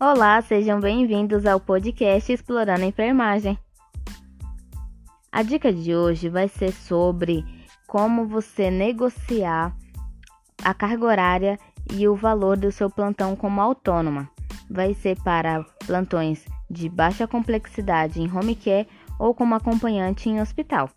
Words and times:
Olá, 0.00 0.40
sejam 0.40 0.78
bem-vindos 0.78 1.44
ao 1.44 1.58
podcast 1.58 2.32
Explorando 2.32 2.84
a 2.84 2.86
Enfermagem. 2.86 3.58
A 5.32 5.42
dica 5.42 5.72
de 5.72 5.92
hoje 5.92 6.28
vai 6.28 6.46
ser 6.46 6.70
sobre 6.70 7.44
como 7.88 8.24
você 8.24 8.70
negociar 8.70 9.76
a 10.62 10.72
carga 10.72 11.04
horária 11.04 11.58
e 11.92 12.06
o 12.06 12.14
valor 12.14 12.56
do 12.56 12.70
seu 12.70 12.88
plantão 12.88 13.34
como 13.34 13.60
autônoma. 13.60 14.30
Vai 14.70 14.94
ser 14.94 15.20
para 15.24 15.64
plantões 15.84 16.44
de 16.70 16.88
baixa 16.88 17.26
complexidade 17.26 18.22
em 18.22 18.30
home 18.32 18.54
care 18.54 18.86
ou 19.18 19.34
como 19.34 19.56
acompanhante 19.56 20.28
em 20.28 20.40
hospital. 20.40 20.88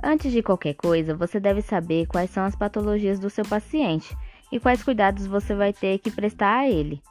Antes 0.00 0.30
de 0.30 0.40
qualquer 0.40 0.74
coisa, 0.74 1.16
você 1.16 1.40
deve 1.40 1.62
saber 1.62 2.06
quais 2.06 2.30
são 2.30 2.44
as 2.44 2.54
patologias 2.54 3.18
do 3.18 3.28
seu 3.28 3.44
paciente 3.44 4.16
e 4.50 4.58
quais 4.58 4.82
cuidados 4.82 5.26
você 5.26 5.54
vai 5.54 5.72
ter 5.72 5.98
que 5.98 6.10
prestar 6.10 6.60
a 6.60 6.68
ele. 6.68 7.02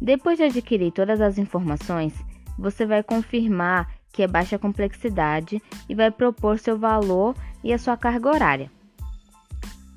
Depois 0.00 0.38
de 0.38 0.44
adquirir 0.44 0.92
todas 0.92 1.20
as 1.20 1.38
informações, 1.38 2.14
você 2.58 2.84
vai 2.84 3.02
confirmar 3.02 3.88
que 4.12 4.22
é 4.22 4.26
baixa 4.26 4.58
complexidade 4.58 5.62
e 5.88 5.94
vai 5.94 6.10
propor 6.10 6.58
seu 6.58 6.78
valor 6.78 7.34
e 7.64 7.72
a 7.72 7.78
sua 7.78 7.96
carga 7.96 8.28
horária. 8.28 8.70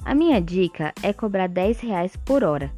A 0.06 0.14
minha 0.14 0.40
dica 0.40 0.94
é 1.02 1.12
cobrar 1.12 1.48
R$ 1.48 1.74
10 1.74 2.18
por 2.18 2.44
hora, 2.44 2.72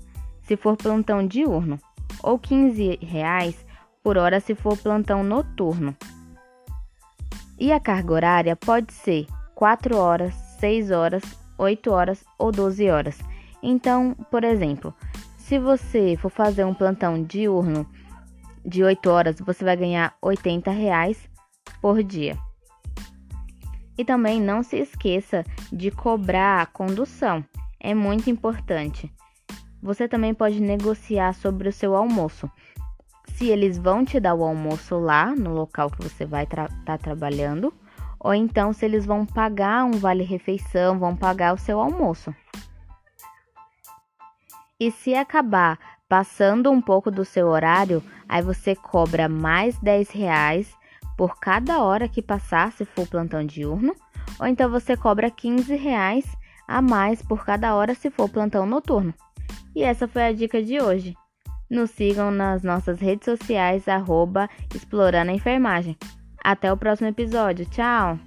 se 0.44 0.56
for 0.56 0.78
plantão 0.78 1.28
diurno, 1.28 1.78
ou 2.24 2.36
R$ 2.36 2.42
15 2.44 3.00
por 4.02 4.18
hora 4.18 4.40
se 4.40 4.56
for 4.56 4.78
plantão 4.78 5.24
noturno. 5.24 5.96
E 7.60 7.72
a 7.72 7.80
carga 7.80 8.14
horária 8.14 8.56
pode 8.56 8.94
ser 8.94 9.28
4 9.54 9.98
horas, 9.98 10.34
6 10.60 10.92
horas, 10.92 11.24
8 11.58 11.92
horas 11.92 12.24
ou 12.38 12.52
12 12.52 12.90
horas. 12.90 13.20
Então, 13.70 14.16
por 14.32 14.46
exemplo, 14.46 14.94
se 15.38 15.60
você 15.60 16.16
for 16.16 16.30
fazer 16.30 16.64
um 16.64 16.74
plantão 16.74 17.22
diurno 17.22 17.86
de 18.66 18.82
8 18.82 19.10
horas, 19.10 19.42
você 19.42 19.66
vai 19.66 19.76
ganhar 19.76 20.16
80 20.22 20.72
reais 20.72 21.30
por 21.82 22.02
dia. 22.02 22.38
E 23.98 24.06
também 24.06 24.40
não 24.40 24.64
se 24.64 24.78
esqueça 24.78 25.44
de 25.70 25.92
cobrar 25.92 26.62
a 26.62 26.66
condução, 26.66 27.44
é 27.78 27.94
muito 27.94 28.30
importante. 28.30 29.12
Você 29.84 30.08
também 30.08 30.34
pode 30.34 30.62
negociar 30.62 31.34
sobre 31.34 31.68
o 31.68 31.74
seu 31.74 31.94
almoço. 31.94 32.50
Se 33.34 33.50
eles 33.50 33.78
vão 33.78 34.06
te 34.06 34.18
dar 34.18 34.34
o 34.34 34.46
almoço 34.46 34.98
lá 34.98 35.36
no 35.36 35.54
local 35.54 35.92
que 35.92 36.02
você 36.02 36.26
vai 36.26 36.46
estar 36.46 36.70
tra 36.70 36.78
tá 36.86 36.98
trabalhando, 36.98 37.74
ou 38.18 38.34
então 38.34 38.72
se 38.72 38.86
eles 38.86 39.06
vão 39.06 39.26
pagar 39.26 39.84
um 39.84 39.92
vale-refeição, 39.92 40.98
vão 40.98 41.18
pagar 41.18 41.54
o 41.54 41.58
seu 41.58 41.82
almoço. 41.82 42.34
E 44.80 44.92
se 44.92 45.16
acabar 45.16 45.80
passando 46.08 46.72
um 46.72 46.82
pouco 46.82 47.10
do 47.10 47.26
seu 47.26 47.48
horário, 47.48 48.04
aí 48.30 48.42
você 48.42 48.76
cobra 48.76 49.28
mais 49.28 49.78
10 49.80 50.10
reais 50.12 50.72
por 51.18 51.40
cada 51.40 51.82
hora 51.82 52.08
que 52.08 52.22
passar, 52.22 52.72
se 52.72 52.86
for 52.86 53.08
plantão 53.08 53.44
diurno, 53.44 53.96
ou 54.40 54.46
então 54.46 54.70
você 54.70 54.96
cobra 54.96 55.32
15 55.32 55.76
reais 55.76 56.26
a 56.68 56.82
mais 56.82 57.22
por 57.22 57.44
cada 57.44 57.74
hora 57.76 57.96
se 57.96 58.12
for 58.12 58.30
plantão 58.30 58.66
noturno. 58.66 59.14
E 59.76 59.84
essa 59.84 60.08
foi 60.08 60.24
a 60.24 60.34
dica 60.34 60.62
de 60.62 60.80
hoje. 60.80 61.16
Nos 61.70 61.92
sigam 61.92 62.32
nas 62.32 62.64
nossas 62.64 63.00
redes 63.00 63.26
sociais, 63.26 63.88
arroba 63.88 64.50
Explorando 64.74 65.32
a 65.32 65.36
Enfermagem. 65.36 65.98
Até 66.44 66.72
o 66.72 66.78
próximo 66.78 67.10
episódio. 67.10 67.66
Tchau! 67.66 68.18